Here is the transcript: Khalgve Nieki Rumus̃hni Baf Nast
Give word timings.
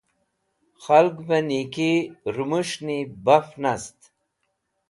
Khalgve 0.83 1.37
Nieki 1.47 1.93
Rumus̃hni 2.35 2.99
Baf 3.25 3.47
Nast 3.61 3.99